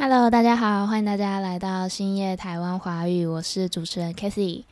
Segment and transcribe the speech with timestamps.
[0.00, 4.62] Hello，大家好，欢迎大家来到星夜台湾华语，我是主持人 Kathy。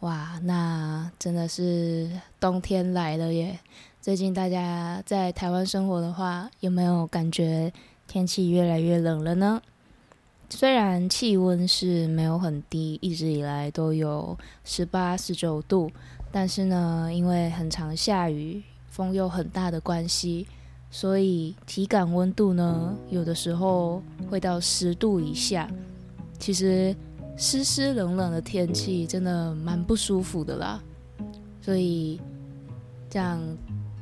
[0.00, 3.58] 哇，那真的是冬天来了耶！
[4.02, 7.72] 最近大家在台湾生活的话，有没有感觉
[8.06, 9.62] 天气越来越冷了呢？
[10.50, 15.90] 虽然气温是没有很低，一直以来都有十八、十九度，
[16.30, 20.46] 但是呢，因为很常下雨，风又很大的关系。
[20.96, 25.68] 所以体感温度呢，有的时候会到十度以下。
[26.38, 26.96] 其实
[27.36, 30.82] 湿湿冷冷的天气真的蛮不舒服的啦。
[31.60, 32.18] 所以
[33.10, 33.38] 这样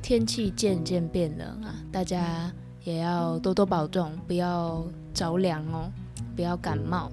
[0.01, 2.49] 天气渐渐变冷啊，大家
[2.85, 4.81] 也要多多保重，不要
[5.13, 5.91] 着凉哦，
[6.33, 7.11] 不要感冒。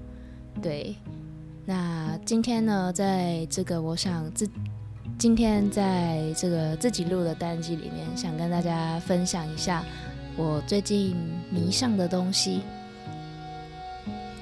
[0.61, 0.95] 对，
[1.65, 4.47] 那今天呢，在这个我想自。
[5.23, 9.81] 今天在这个自己录的单机里面，想跟大家分享一下
[10.35, 11.15] 我最近
[11.49, 12.59] 迷上的东西。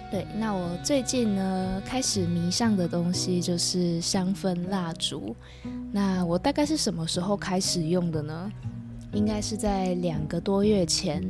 [0.10, 5.36] 对，那我最近呢开始迷上的东西就是香氛蜡烛。
[5.92, 8.52] 那我大概是什么时候开始用的呢？
[9.14, 11.24] 应该是在两个多月前，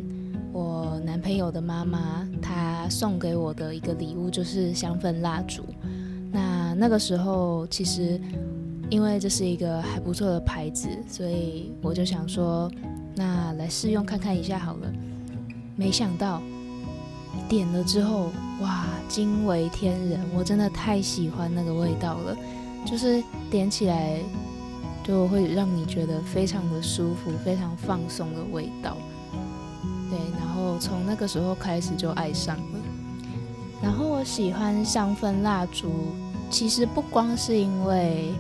[0.54, 5.66] 我男朋友的妈妈她送给我的一个礼物就是香氛蜡烛。
[6.32, 8.18] 那那个时候其实。
[8.92, 12.70] 因为这是一个还不错的牌子，所以我就想说，
[13.16, 14.94] 那来试用看看一下好了。
[15.78, 16.42] 没想到
[17.48, 20.20] 点了之后，哇，惊为天人！
[20.36, 22.36] 我真的太喜欢那个味道了，
[22.86, 24.20] 就是点起来
[25.06, 28.98] 就会让你觉得非常的舒服、非常放松的味道。
[30.10, 32.80] 对，然后从那个时候开始就爱上了。
[33.82, 35.90] 然后我喜欢香氛蜡烛，
[36.50, 38.34] 其实不光是因为。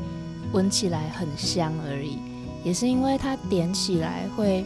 [0.53, 2.17] 闻起来很香而已，
[2.63, 4.65] 也是因为它点起来会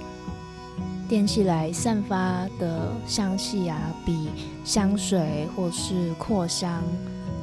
[1.07, 4.29] 点起来散发的香气啊，比
[4.63, 6.81] 香水或是扩香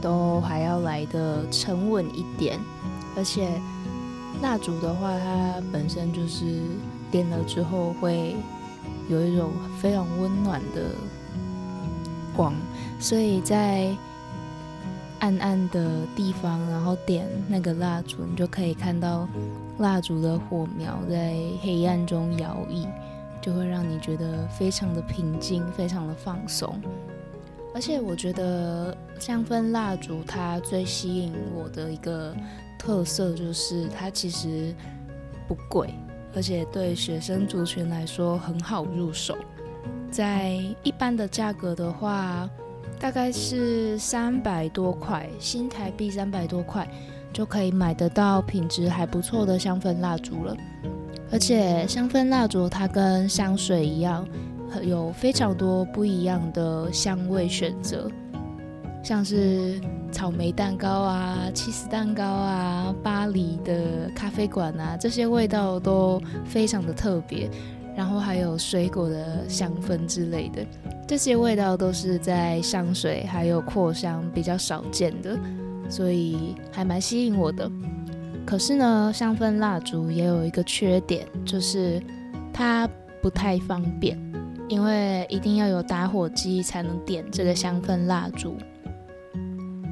[0.00, 2.58] 都还要来的沉稳一点。
[3.16, 3.48] 而且
[4.40, 6.62] 蜡烛的话，它本身就是
[7.10, 8.34] 点了之后会
[9.08, 9.50] 有一种
[9.80, 10.90] 非常温暖的
[12.34, 12.52] 光，
[12.98, 13.96] 所以在。
[15.22, 19.28] 暗暗的地方，然后点那个蜡烛，你就可以看到
[19.78, 22.88] 蜡烛的火苗在黑暗中摇曳，
[23.40, 26.74] 就会让你觉得非常的平静，非常的放松。
[27.72, 32.34] 而且我觉得香氛蜡烛它最吸引我的一个
[32.76, 34.74] 特色就是它其实
[35.46, 35.94] 不贵，
[36.34, 39.38] 而且对学生族群来说很好入手。
[40.10, 42.50] 在一般的价格的话。
[43.02, 46.88] 大概是三百多块新台币，三百多块
[47.32, 50.56] 就可以买得到品质还不错的香氛蜡烛了。
[51.32, 54.24] 而且香氛蜡烛它跟香水一样，
[54.84, 58.08] 有非常多不一样的香味选择，
[59.02, 59.80] 像是
[60.12, 67.50] 草莓蛋糕啊、起司蛋糕啊、巴黎的咖啡馆啊，这些味道都非常的特别。
[67.96, 70.64] 然后还有水果的香氛之类的。
[71.06, 75.38] 这些味道都是在香水还有扩香比较少见的，
[75.88, 77.70] 所以还蛮吸引我的。
[78.46, 82.02] 可是呢，香氛蜡烛也有一个缺点，就是
[82.52, 82.88] 它
[83.20, 84.18] 不太方便，
[84.68, 88.56] 因为一定要有打火机才能点这个香氛蜡烛。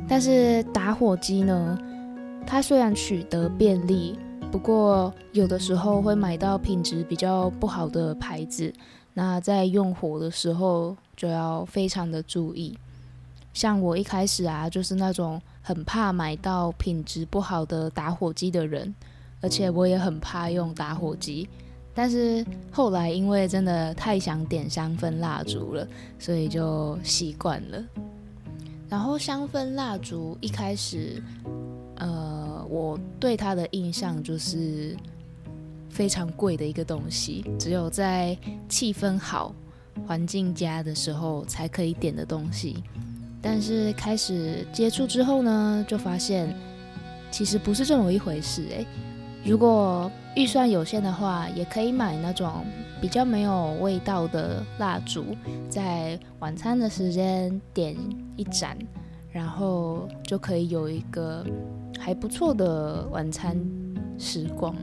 [0.09, 1.79] 但是打火机呢，
[2.45, 4.19] 它虽然取得便利，
[4.51, 8.73] 不过有的时候会买到品质比较不好的牌子，
[9.15, 10.97] 那在用火的时候。
[11.17, 12.75] 就要非常的注意，
[13.53, 18.95] 像我一开始啊，就是那种很怕买到品质不好的打火机的人，
[19.43, 21.47] 而且我也很怕用打火机。
[21.93, 25.87] 但是后来因为真的太想点香氛蜡烛了，
[26.19, 27.85] 所以就习惯了。
[28.89, 31.23] 然后香氛蜡烛一开始，
[32.71, 34.97] 我对它的印象就是
[35.91, 38.39] 非常贵的一个东西，只有在
[38.69, 39.55] 气氛好。
[40.07, 42.83] 环境佳的时候才可以点的东西，
[43.43, 46.57] 但是开始接触之后呢，就发现
[47.31, 48.87] 其实不是这么一回事诶，
[49.45, 52.65] 如果预算有限的话，也可以买那种
[53.01, 55.37] 比较没有味道的蜡烛，
[55.69, 57.95] 在晚餐的时间点
[58.37, 58.79] 一盏，
[59.31, 61.45] 然后就可以有一个
[61.99, 63.57] 还不错的晚餐
[64.19, 64.75] 时光，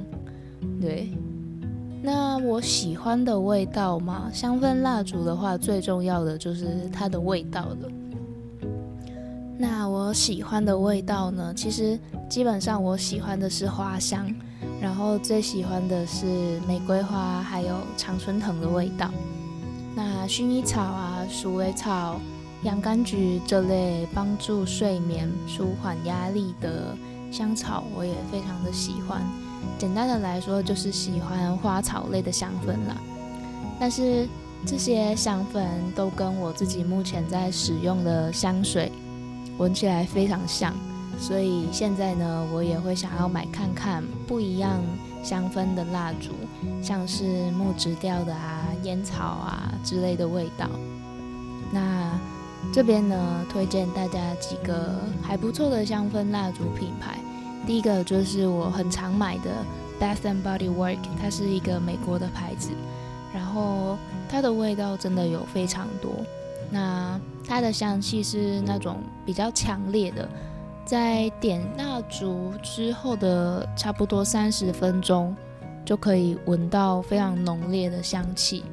[0.81, 1.11] 对。
[2.01, 7.77] 那我喜欢的味道嘛，香氛蜡烛的话，最重要的就是它的味道了。
[9.57, 11.99] 那我喜欢的味道呢，其实
[12.29, 14.31] 基本上我喜欢的是花香，
[14.79, 16.25] 然后最喜欢的是
[16.67, 19.09] 玫瑰花，还有常春藤的味道。
[19.95, 22.19] 那薰衣草啊、鼠尾草、
[22.63, 26.97] 洋甘菊这类帮助睡眠、舒缓压力的
[27.31, 29.21] 香草，我也非常的喜欢。
[29.77, 32.95] 简单的来说，就是喜欢花草类的香氛啦。
[33.79, 34.27] 但是
[34.65, 35.63] 这些香氛
[35.95, 38.91] 都跟我自己目前在使用的香水
[39.59, 40.73] 闻起来非常像，
[41.19, 44.81] 所以现在呢，我也会想要买看看不一样
[45.23, 46.31] 香氛的蜡烛，
[46.81, 50.67] 像是木质调的啊、烟草啊之类的味道。
[51.71, 52.11] 那
[52.73, 57.17] 这边呢，推荐大家几个还不错的香氛蜡烛品牌。
[57.65, 59.51] 第一个就是我很常买的
[59.99, 62.69] Bath and Body Work，它是一个美国的牌子，
[63.33, 63.97] 然后
[64.29, 66.11] 它的味道真的有非常多。
[66.69, 70.29] 那它的香气是那种比较强烈的，
[70.85, 75.35] 在点蜡烛之后的差不多三十分钟，
[75.85, 78.63] 就可以闻到非常浓烈的香气。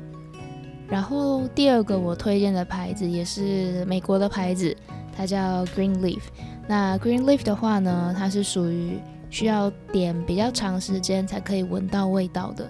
[0.88, 4.76] 然后第二个我推荐的牌子也是美国的牌子，
[5.16, 6.20] 它叫 Green Leaf。
[6.66, 8.98] 那 Green Leaf 的话呢，它是属于
[9.30, 12.68] 需要点比较长时间才可以闻到味道的，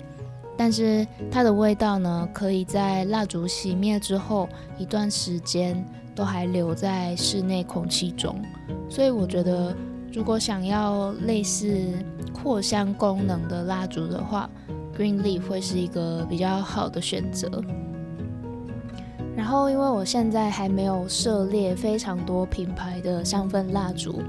[0.56, 5.84] 但是它的味道呢，可以在蜡烛熄灭之后一段时间
[6.14, 8.40] 都还留在室内空气中，
[8.88, 9.76] 所以我觉得
[10.12, 11.92] 如果想要类似
[12.32, 14.48] 扩香功能的蜡烛的话
[14.96, 17.62] ，Green Leaf 会是一个比较好的选择。
[19.54, 24.20] 然后，因为我现在还没有涉猎非常多品牌的香氛蜡烛，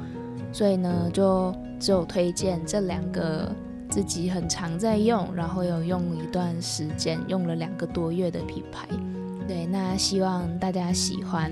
[0.54, 3.51] 所以呢，就只有推荐这两个
[3.89, 8.88] 自己很常在用，然后有用一段时间，用了两个多月的品牌。
[9.48, 11.51] 对，那希望大家喜欢。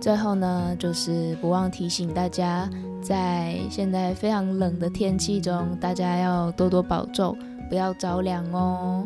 [0.00, 2.70] 最后呢，就是不忘提醒大家，
[3.02, 7.36] 在现在非常冷的天气中，大家要多多保重，
[7.68, 9.04] 不要着凉哦。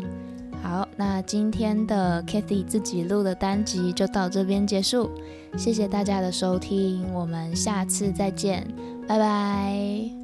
[0.99, 5.09] 那今天的 Kathy 自己录的单集就到这边结束，
[5.57, 8.67] 谢谢大家的收听，我们下次再见，
[9.07, 10.18] 拜拜。